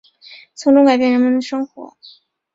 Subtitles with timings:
[0.55, 1.95] 从中改变人们生活